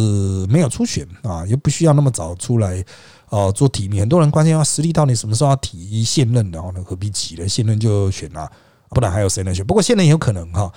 [0.48, 2.84] 没有初选啊，又不需要那么早出来
[3.30, 4.00] 啊做提名。
[4.00, 6.62] 很多人关心啊，实力到底什么时候要提现任的？
[6.74, 7.48] 那何必急呢？
[7.48, 8.50] 现任就选了，
[8.90, 9.66] 不然还有谁能选？
[9.66, 10.72] 不过现任也有可能哈。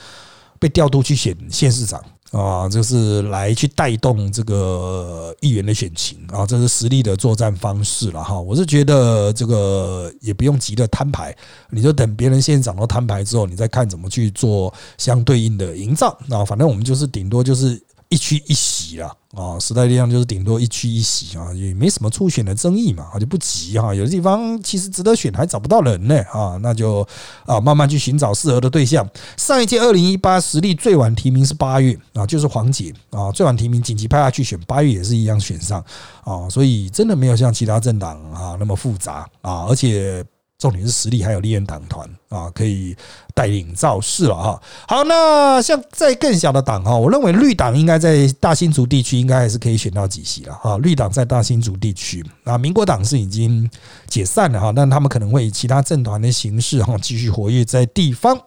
[0.59, 8.40] 被调度去选县市长啊，就是来去带动这个议员的选情啊，这是实力的作战方式了哈。
[8.40, 11.37] 我是觉得这个也不用急着摊牌，
[11.71, 16.45] 你就等别人县长都摊牌之后，你再看怎么去做相对应的营造啊。
[16.45, 17.81] 反正我们就是顶多就是。
[18.11, 23.94] 一区一急了，啊，时代力量就是顶多一区一席啊，也没什么初选的争议嘛，就不急哈。
[23.94, 27.07] 有的地方其实值得选，还找不到人呢啊，那就
[27.47, 29.09] 啊慢慢去寻找适合的对象。
[29.37, 35.83] 上一届二零一八实力最晚提名是八月啊，就是黄杰啊，最晚提名紧急派他去选，八月也是一样选上
[36.25, 40.25] 啊，所以真的没有像其他政党啊那么复杂啊，而且
[40.57, 42.97] 重点是实力还有立院党团啊，可以
[43.35, 44.62] 带领造势了哈。
[44.88, 50.79] 好，那像在更小的党哈，我认为绿党应该在大新竹地区应该还是可以选到几席了哈。
[50.79, 53.69] 绿党在大新竹地区啊，民国党是已经
[54.07, 58.40] 解散了哈，但他们可能会以其他政团的形式哈继续活跃在地方。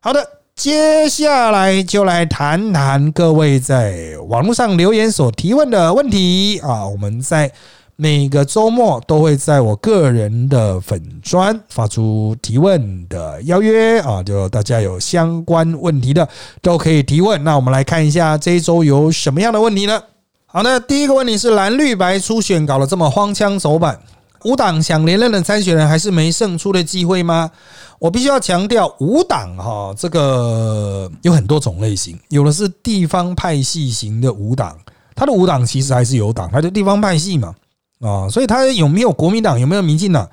[0.00, 0.22] 好的，
[0.54, 7.50] 接下来就来谈谈各位在网络上留言所提问的问题啊，我们在。
[8.02, 16.26] 每个周末都会在我个人的粉砖发出提问的邀约啊，就大家有相关问题的
[16.62, 17.44] 都可以提问。
[17.44, 20.02] 那我们来看一下这一周有什么样的问题呢？
[20.46, 24.00] 好那，第一个问题是蓝绿白初选搞得这么荒腔走板，
[24.46, 27.50] 五党想连任的参选人还是没胜出的机会吗？
[27.98, 34.74] 我必须要强调，五党哈这个有很多种类型，有的是地方派系型的五党，
[35.14, 37.54] 它的五党其实还是有党，它就地方派系嘛。
[38.00, 40.28] 啊，所以他有没有国民党，有没有民进党，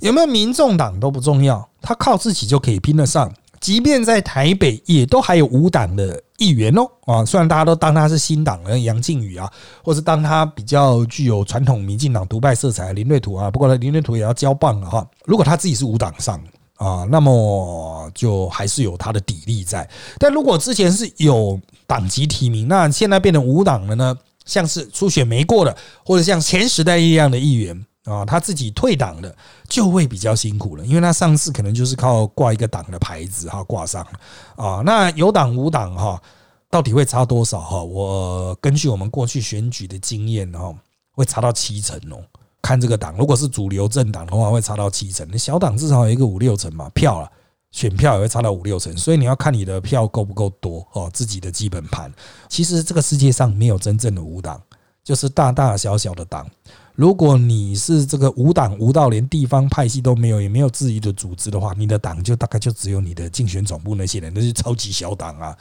[0.00, 3.32] 有没有民众党都不重要，他靠自己就可以拼得上。
[3.60, 6.82] 即便在台北，也都还有五党的议员哦。
[7.04, 9.48] 啊，虽然大家都当他是新党的杨靖宇啊，
[9.84, 15.06] 或是当他比较具有传统民进党独派色彩的林瑞图啊，不过林瑞图也要交棒了哈。
[15.26, 16.42] 如果他自己是五党上
[16.74, 19.88] 啊，那么就还是有他的底力在。
[20.18, 24.18] 但如果之前是有党籍提名，那现在变成五党了呢？
[24.44, 29.34] 像是初选没过的，或者像前时代一样的议员啊，他自己退党的，
[29.68, 34.82] 就会比较辛苦了，因为他上次可能就是靠挂一个党的牌子哈挂上了啊。
[34.84, 36.20] 那有党无党哈，
[36.68, 37.82] 到底会差多少哈？
[37.82, 40.74] 我根据我们过去选举的经验哈，
[41.12, 42.18] 会差到七成哦。
[42.60, 47.30] 看这个党，如果是主流政党的话，会差到七成；小党至少有一个五六成嘛票了。
[47.72, 51.10] 选票也会差到五六成，所以你要看你的票够不够多哦。
[51.12, 52.12] 自己的基本盘，
[52.48, 54.62] 其实这个世界上没有真正的无党，
[55.02, 56.46] 就是大大小小的党。
[56.94, 65.56] 如果你是这个无党无到连地方派系都没有，也没有自己的组织的话，你的党就大概就只有你的竞选总部那些人，那是超级小党啊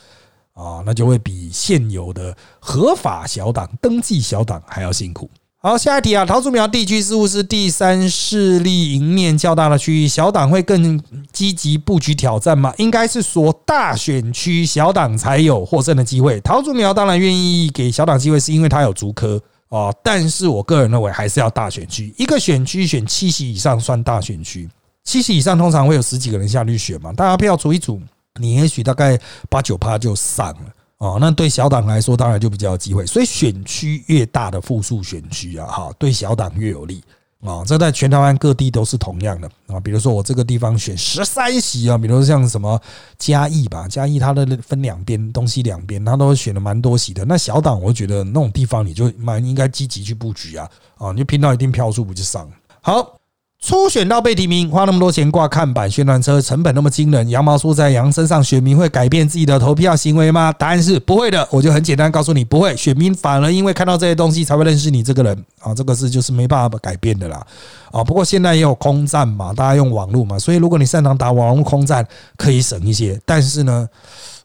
[0.53, 5.29] 啊，那就会比现有的合法小党、登记小党还要辛苦。
[5.63, 10.99] 好，下一题啊，桃竹苗地区似乎是第三势力赢面较大的区域，小党会更
[11.31, 12.73] 积极布局挑战吗？
[12.79, 16.41] 应该是说大选区小党才有获胜的机会。
[16.41, 19.93] 桃竹苗当然愿意给小党机会，是因为它有竹科啊。
[20.03, 24.67] 但是我个人认为还是要大选区，一个选区选七席以上算大选区，
[25.03, 28.01] 七席以上通常会有十几个人下去选嘛，大家票组一组，
[28.39, 29.15] 你也许大概
[29.47, 30.61] 八九趴就散了。
[31.01, 33.03] 哦，那对小党来说，当然就比较有机会。
[33.07, 37.03] 所以选区越大的复数选区啊，哈，对小党越有利
[37.43, 37.63] 啊。
[37.65, 39.79] 这在全台湾各地都是同样的啊。
[39.79, 42.79] 比如说我这个地方选十三席啊，比如说像什么
[43.17, 47.25] 嘉义吧，嘉义它的分两边，东西两边，它都选了蛮多席的。
[47.25, 52.47] 那小党，我觉得那种地方你就蛮应该积极去布局啊，啊，你就拼到一定票数不就上
[52.79, 53.20] 好。
[53.61, 60.51] 初选到被提名，花那么多钱挂看板、宣传车，成本那么惊人，羊毛出在羊身上，选民会改变自己的投票行为吗？
[60.51, 61.47] 答案是不会的。
[61.51, 62.75] 我就很简单告诉你，不会。
[62.75, 65.75] 选民反而因为看到这些东西，才会认识你这个人啊。
[65.75, 67.45] 这个是就是没办法改变的啦。
[67.91, 73.21] 啊，不过现在也有空战嘛，大家用网络嘛，所以如果你擅长打网络空战，可以省一些。
[73.25, 73.87] 但是呢。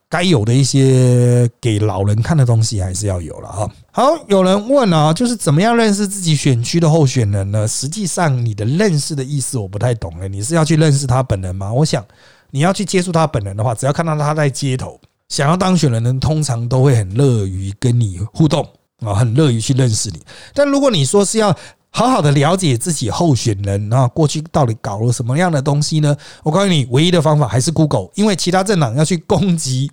[0.09, 3.71] 该有的一些给老人看的东西还是要有了哈。
[3.91, 7.67] 好，有人问啊，就是怎么样认识自己选区的候选人呢？
[7.67, 10.29] 实际上，你的认识的意思我不太懂了。
[10.29, 11.73] 你是要去认识他本人吗？
[11.73, 12.05] 我想
[12.51, 18.65] 你要去接触他本人的话，只要看到他在街头，想要当选的人通常都会很乐于跟你互动
[19.01, 20.21] 啊，很乐于去认识你。
[20.55, 21.55] 但如果你说是要
[21.97, 26.15] 好好的了解自己候选人啊，过去到底搞了什么样的东西呢？
[26.43, 29.91] 我告诉你，唯一的方法还是 Google，因为其他政党要去攻击。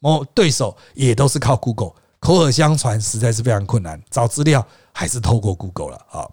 [0.00, 6.26] 哦，对手也都是靠 Google，口耳相传实在是非常困难，找资料还是透过 Google 了啊。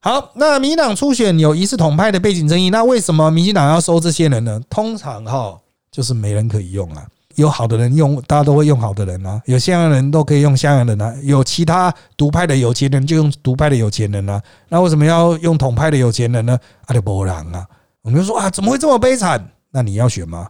[0.00, 4.60] 好，那民进党初选有疑似统派的背景争议，那为什么民进党要收这些人呢？
[4.68, 5.56] 通常哈
[5.92, 16.58] 就是没人可以用啊，有好的人用，大家都会用好的人啊，有襄阳人都可以用襄阳人啊，有其他独派的有钱人就用独派的有钱人啊，那为什么要用统派的有钱人呢？
[16.86, 17.66] 阿里波朗啊，
[18.02, 19.50] 我们就说啊，怎么会这么悲惨？
[19.70, 20.48] 那你要选吗？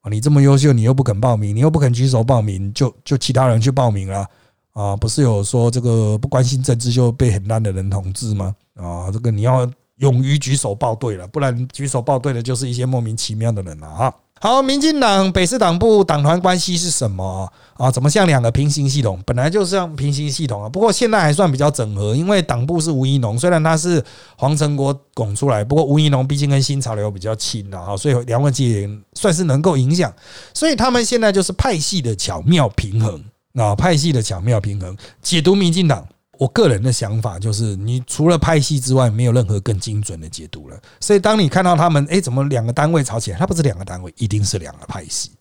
[0.00, 4.26] 啊你这么优秀，你又不肯报名，你又不肯举手报名，就就其他人去报名了
[4.72, 4.96] 啊？
[4.96, 8.54] 不是有说这个不关心政治就被很烂的人统治吗？
[8.74, 14.14] 啊，这个你要勇于举手报对了，不然举手报对的就是一些莫名其妙的人了啊。
[14.38, 17.90] 好，民进党北市党部党团关系是什么啊？
[17.90, 19.18] 怎么像两个平行系统？
[19.24, 20.68] 本来就是像平行系统啊。
[20.68, 24.04] 不过现在还算比较整合，因为党部是吴怡农，虽然他是
[24.36, 30.12] 黄成国拱出来，不过吴怡农毕竟跟新潮流比较亲的哈，所以梁文杰算是能够影响。
[30.52, 33.24] 所以他们现在就是派系的巧妙平衡
[33.54, 34.94] 啊，派系的巧妙平衡。
[35.22, 36.06] 解读民进党，
[36.38, 40.76] 我个人的想法就是，你除了派系之外，没有任何更精准的解读了。
[41.00, 43.38] 所以，当你看到他们，哎，怎么两个单位吵起来？
[43.38, 45.32] 他不是两个单位，一定是两个派系。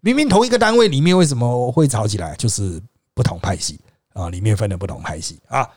[0.00, 2.34] 明明同一个单位里面，为什么会吵起来？
[2.36, 2.80] 就是
[3.14, 3.80] 不同派系
[4.12, 5.68] 啊，里面分的不同派系啊。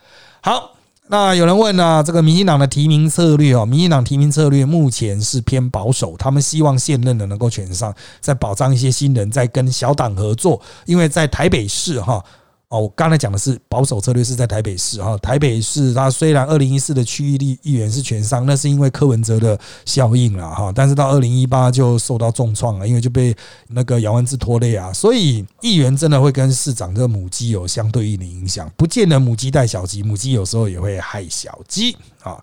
[0.41, 0.75] 好。
[1.11, 2.03] 那有人问呢？
[2.05, 7.91] 这个民进党的提名策略哦，民进党提名策略目前是偏保守，他们希望现任的能够选上，
[8.21, 12.23] 再保障一些新人，再跟小党合作，因为在台北市哈。
[12.69, 23.35] 哦我刚才讲的是保守策略是在台北市哈，台北市它虽然二零一四的区域立议员是全上，那是因为柯文哲的效应了哈，但是到二零一八就受到重创了，因为就被
[23.69, 32.37] 那个姚文智拖累啊，所以议员真的会跟市长这个母鸡有相对应的影响，不见得母鸡带小鸡，母鸡有时候也会害小鸡啊。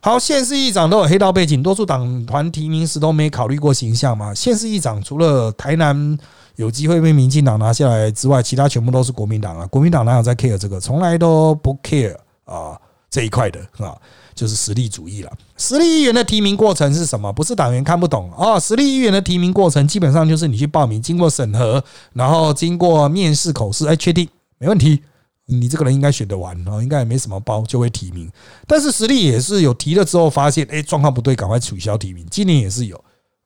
[0.00, 4.34] 好，县市议长都有黑道背景，多数党团提名时都没考虑过形象嘛。
[4.34, 6.18] 县市议长除了台南。
[6.58, 9.64] 有机会被民进党拿下来之外，其他全部都是国民党啊！
[9.68, 10.80] 国民党哪有在 care 这个？
[10.80, 12.76] 从来都不 care 啊
[13.08, 13.96] 这一块的啊，
[14.34, 15.30] 就是实力主义了。
[15.56, 17.32] 实力议员的提名过程是什么？
[17.32, 18.58] 不是党员看不懂啊！
[18.58, 21.82] 实力议员的提名过程基本上就是你去报名，经过审核，
[22.12, 24.28] 然后经过面试、口试，哎，确定
[24.58, 25.00] 没问题，
[25.46, 28.28] 你这个人应该选得完然后，应该也没什么包，就会提名。
[28.66, 32.26] 但是实力也是有提了之后，发现哎状况不对，赶快取消提名。
[32.28, 32.96] 今年也是有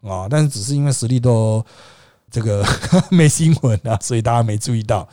[0.03, 1.63] 啊，但是只是因为实力都。
[2.33, 2.67] 这个
[3.11, 5.07] 没新闻啊，所以大家没注意到。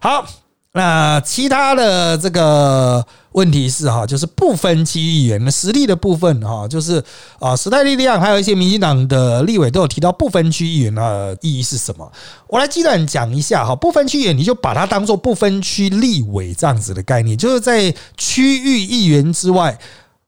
[0.00, 0.26] 好，
[0.72, 7.02] 那其他的这个问题是哈，就是不分区议员的实力的部分哈，就是
[7.38, 12.10] 啊，时代力量还有一些民进党的立委都有提到不分区议员的意义是什么。
[12.48, 19.78] 我来基本讲一下哈，不分区议员你就把它当做不分区立委这样子的概念，就是在区域议员之外，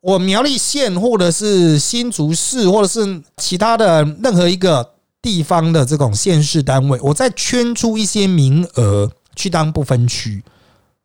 [0.03, 4.94] 我苗栗县或者是新竹市或者是其他的任何一个。
[5.25, 10.45] 地方的这种县市单位，我再圈出一些名额去当不分区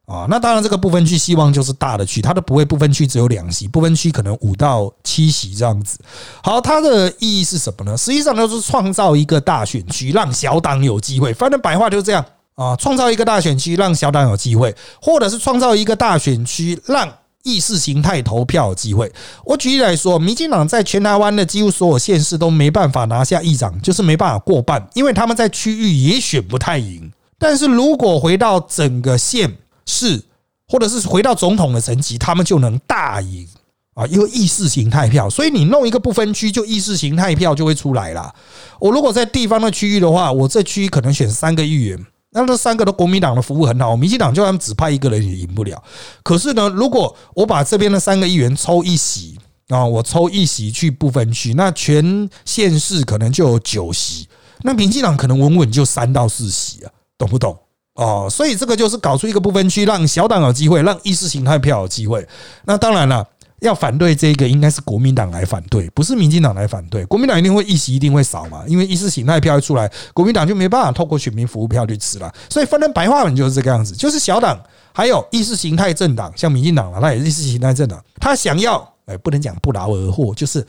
[0.06, 0.28] 啊。
[0.30, 5.98] 那当然，这个不分区希望就是大的区，它的不会不分区只有两席，不分区可能五到七席这样子。
[6.44, 7.96] 好，它的意义是什么呢？
[7.96, 11.34] 实际上就是创造一个大选区，让小党有机会。
[11.34, 17.08] 反正白话就是这样啊，创造一个大选区，让小党有机会，或者是创造一个大选区，让。
[17.44, 19.12] 意识形态投票机会，
[19.46, 27.12] 我举例来说，民进党在全台湾的几乎所有县市都没办法拿下议长，就是没办法过半，因为他们在区域也选不太赢。
[27.38, 30.22] 但是如果回到整个县市，
[30.68, 33.48] 或者是回到总统的层级，他们就能大赢
[33.96, 34.06] 啊！
[34.08, 38.36] 因为意识形态票，所以你弄一个不分区，就意识形态票就会出来了。
[38.80, 42.06] 我如果在地方的区域的话，我这区可能选三个议员。
[42.32, 45.82] 那这三个都国民党的服务很好，民进党就算只派一个人也赢不了。
[46.24, 49.38] 可是呢，如果我把这边的三个议员抽一席
[49.70, 54.28] 啊，我抽一席去不分区，那全县市可能就有九席，
[54.62, 57.58] 那民进党可能稳稳就三到四席啊，懂不懂？
[57.96, 62.28] 哦，所以这个就是搞出一个不分区，让小党有机会，让意识形态票有机会。
[62.66, 63.28] 那当然了。
[63.62, 67.06] 要反对这个，应该是国民党来反对，不是民进党来反对。
[67.06, 72.34] 国民党一定会议席一定会少嘛，因为意识形态票一出来，国民党就没办法透过选民服务票去吃了。
[72.50, 74.60] 所以分成白话文就是这个样子，就是小党
[74.94, 80.66] 还有意识形态政党，像民进党了，那也是意识形态政党，他想要哎，不能讲不劳而获，就是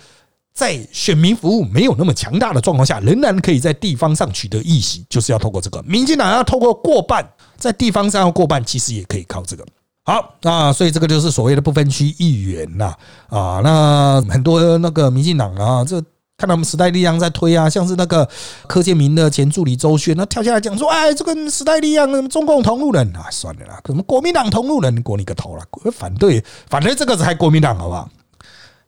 [0.53, 5.83] 在选民服务没有那么强大的状况下，仍然可以在地方上取得议席，就是要透过这个。
[5.85, 7.25] 民进党要透过过半，
[7.57, 9.65] 在地方上要过半，其实也可以靠这个。
[10.05, 12.95] 好那，所以这个就是所谓的不分区议员呐
[13.29, 16.01] 啊，那很多那个民进党啊，这
[16.37, 18.27] 看他们时代力量在推啊，像是那个
[18.67, 28.09] 柯建明的前助理周旋，那跳下来讲说，哎，这个时代力量中共同路人啊，算了啦，什么国民党同路人，过你个头了，反对反对这个才国民党好不好？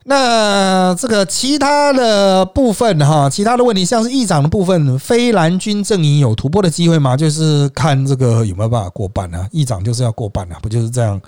[0.05, 7.17] 那这个其他的部分哈，其他的问题像是议长的部分，非蓝军阵营有突破的机会吗？
[7.17, 9.47] 就是看这个有没有办法过半呢？
[9.53, 11.21] 议长就是要过半啊，不就是这样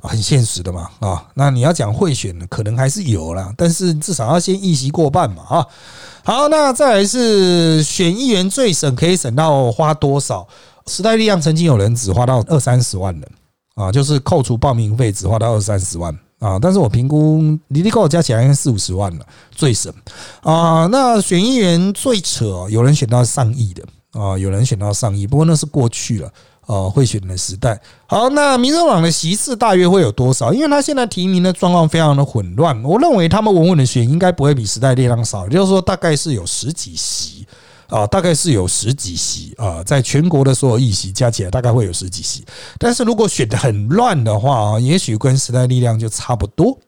[0.00, 1.24] 很现实的嘛啊？
[1.34, 5.66] 那你要讲贿选呢，可能还是有啦，但是至少要先议席过半嘛啊。
[6.22, 10.46] 好，那再来是选议员最省可以省到花多少？
[10.86, 13.30] 时代力量曾经有人只花到二三十万人
[13.76, 16.14] 啊，就是扣除报名费只花到二三十万。
[16.40, 16.58] 啊！
[16.60, 17.38] 但是我评估，
[17.68, 19.92] 离离扣加起来应该四五十万了，最省
[20.42, 20.88] 啊！
[20.90, 23.84] 那选议员最扯，有人选到上亿的
[24.18, 26.32] 啊，有人选到上亿，不过那是过去了
[26.66, 27.78] 啊，会选的时代。
[28.06, 30.52] 好，那民众党的席次大约会有多少？
[30.52, 37.46] 因为他现在提名的状况非常的混乱，我认为他们稳稳的选应该不会比时代力量少，也就是说大概是有十几席。
[37.90, 42.44] 啊，大概是有十几席啊，在全国的所有议席加起来，大概会有十几席。
[42.78, 46.78] 但是如果选的很乱的话啊，也许跟时代力量就差不多。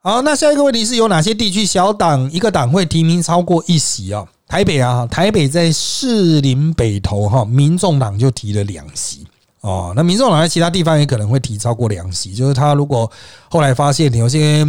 [0.00, 4.24] 好，那下一个问题是有哪些地区小党一个党会提名超过一席啊？
[4.46, 9.26] 台北啊，台北在士林北投哈，民众党就提了两席
[9.62, 13.10] 哦，那民众党在其他地方也可能会提超过两席，就是他如果
[13.50, 14.64] 后来发现有些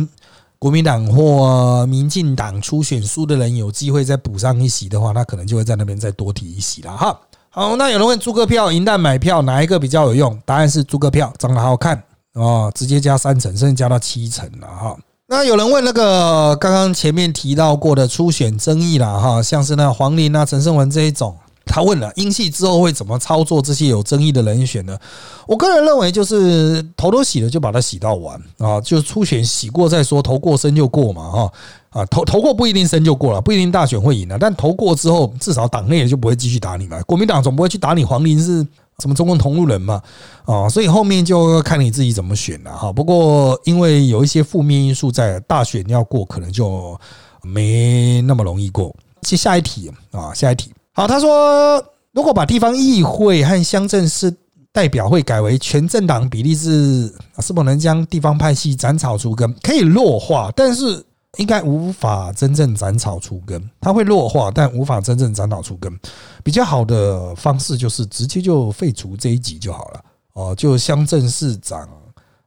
[0.60, 7.20] 国民党或民进党初选输的人有机会再补上一席的话，那可能就会在那边再多提一席了哈。
[7.50, 10.40] 好，那有人问租个票、银弹买票哪一个比较有用？
[10.46, 12.02] 答案是租个票，长得好看
[12.34, 14.98] 哦，直接加三成，甚至加到七成了哈。
[15.28, 21.36] 那有人问那个刚刚前面提到过的初选争议了哈，像是那黄林啊、陈胜文这一种。
[21.68, 24.98] 他问了，英系之后会怎么操作这些有争议的人选呢？
[25.46, 31.52] 我个人认为，就是头都洗了，就把它洗到完啊，就初选洗过再说，头过身就过嘛，哈
[31.90, 37.00] 啊，头头过不一定身就过了，不一定大选会赢了，但头过之后，至少党内也就不会继续打你嘛。
[37.04, 38.66] 国民党总不会去打你黄林是
[39.00, 40.02] 什么中共同路人嘛，
[40.46, 42.92] 啊，所以后面就看你自己怎么选了哈。
[42.92, 47.00] 不过因为有一些负面因素在，大选要过可能就
[47.42, 48.96] 没那么容易过。
[49.22, 50.72] 接下一题啊，下一题。
[50.98, 54.36] 好，他说，如果把地方议会和乡镇市
[54.72, 59.54] 代表会改为全政党比例制，是否能将地方派系斩草除根？
[59.62, 61.06] 可以弱化，但是
[61.38, 63.62] 应该无法真正斩草除根。
[63.80, 65.96] 它会弱化，但无法真正斩草除根。
[66.44, 70.04] 比较好的方式就是直接就废除这一级就好了。
[70.34, 71.88] 哦，就乡镇市长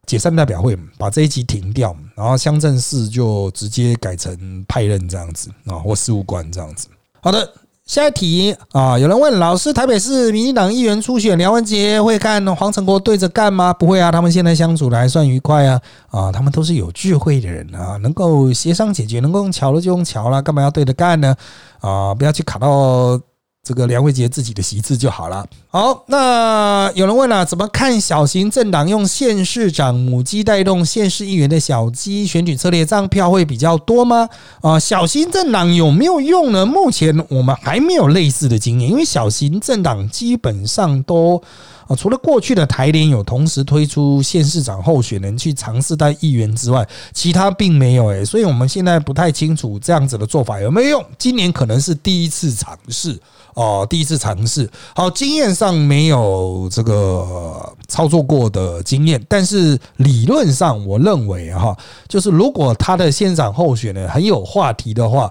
[0.07, 6.88] 解散代表会，把这一级停掉，然后乡镇市就直接改成派任这样子啊，或事务官这样子。
[7.20, 7.48] 好的。
[7.91, 13.72] 下一题啊，有人问老师，台北市民进党议员初选，梁文杰会看黄成国对着干吗？
[13.72, 21.34] 不会啊，他们现在相处的还算愉快啊啊，他们都是有智慧的人啊，能够协商解决，能够用桥了就用桥了，干嘛要对着干呢？
[21.80, 23.20] 啊，不要去卡到。
[23.62, 25.47] 这个梁文杰自己的席次就好了。
[25.73, 34.29] 好，那有人问了，怎么看小型政党用县市长母鸡带动县市议员的小鸡选举策略，这样票会比较多吗？
[34.62, 36.66] 啊，小型政党有没有用呢？
[36.66, 41.41] 目前我们还没有类似的经验，因为小型政党基本上都。
[41.87, 51.05] 啊，除了过去的台联有同时推出县市长候选人去尝试带议员之外，其他并没有诶，所以我们现在不太清楚这样子的做法有没有用。
[51.18, 53.18] 今年可能是第一次尝试
[53.55, 54.71] 哦，第一次尝试。
[54.95, 61.76] 好，经验上没有这个操作过的经验，但是理论上我认为哈，
[62.08, 65.30] 就是如果他的县长候选人很有话题的话，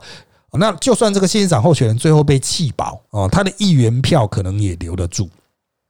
[0.51, 5.27] 那就算这个县长候选人最后被弃保哦，他的议员票可能也留得住。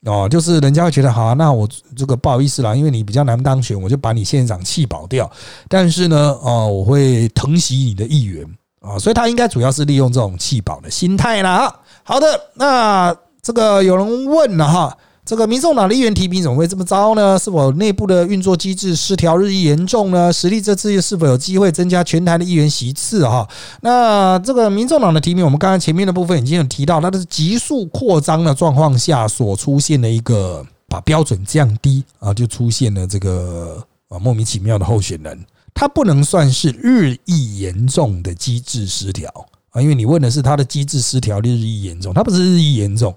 [0.05, 5.29] 哦，就是人家会觉得好，那我这个不好意思啦，因为你比较难当选，我就把你县长弃保掉。
[5.67, 8.45] 但是呢，哦，我会疼惜你的议员
[8.79, 11.81] 啊，所以他应该主要是利用这种弃保的心态啦。
[12.03, 14.97] 好的，那这个有人问了哈。
[15.25, 17.37] 这个民众党的议员提名怎么会这么糟呢？
[17.37, 20.33] 是否内部的运作机制失调日益严重呢？
[20.33, 23.23] 实力这次又是否有机会增加全台的议员席次？
[23.29, 23.47] 哈，
[23.81, 33.77] 那这个民众党的提名，我们刚才前面的部分已经有提到，它是急速扩张的状况下所出现的一个把标准降低啊，就出现了这个
[34.07, 39.29] 啊莫名其妙的候选人，它不能算是日益严重的机制失调
[39.69, 43.13] 啊，因为你问的是它的机制失调日益严重，它不是日益严重。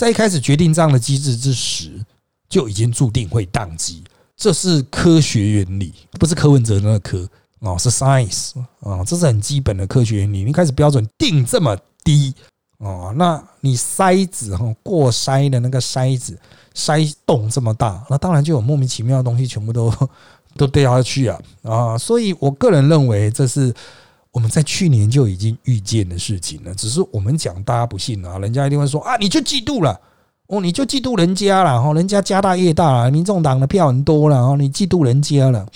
[0.00, 2.02] 在一开始决定这样的机制之时，
[2.48, 4.02] 就已经注定会宕机，
[4.34, 7.28] 这是科学原理，不是柯文哲那个科
[7.58, 10.42] 哦，是 science 啊，这是很基本的科学原理。
[10.42, 12.32] 你开始标准定这么低
[12.78, 16.40] 哦，那你筛子哈过筛的那个筛子
[16.74, 19.92] 筛洞这么大，那当然就有莫名其妙的东西全部都
[20.56, 21.98] 都掉下去啊啊！
[21.98, 23.74] 所以我个人认为这是。
[24.32, 30.00] 我们在去年就已经预见的事情了，只是我们讲大家不信啊，人家一定会说啊，你就嫉妒了
[30.46, 35.66] 哦，你就嫉妒人家了哈，人家家大业大了，民众党的票很多了哈，你嫉妒人家了，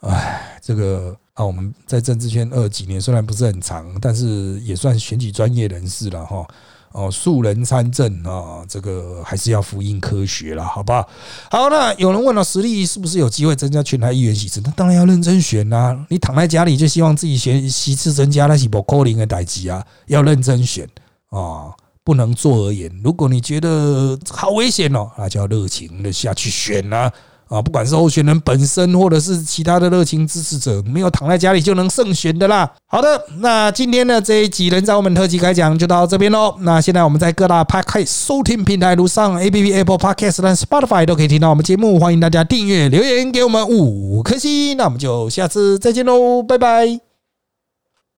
[0.00, 6.46] 哎，这个啊，我们在政治圈二几年虽然不是很长，但是也算选举专业人士了哈。
[6.92, 11.08] 哦素人参政啊，这个还是要福音科学了，好不好？
[11.50, 14.60] 好，那有人问了，实力是不是有机会增加全台议员席次？
[14.64, 15.96] 那当然要认真选呐！
[16.08, 19.86] 你躺在家里就希望自己选席次增加，那是不可能的代志啊！
[20.06, 20.88] 要认真选
[21.28, 21.70] 啊，
[22.02, 22.90] 不能做而言。
[23.04, 27.12] 如果你觉得好危险哦，那就要热情的下去选啊！
[27.50, 32.70] 啊，不管是候选人本身，或者是其他的热情支持者，没有躺在家里就能胜选的啦。
[32.86, 36.54] 好的，那今天的这一集人在我们特辑开讲就到这边喽。
[36.60, 41.98] 那现在我们在各大 p o d c a s 收听平台，如上 A P P Apple Podcast 和 Spotify 都可以听到我们节目。
[41.98, 44.76] 欢迎大家订阅、留言给我们五颗星。
[44.76, 47.09] 那我们就下次再见喽，拜拜。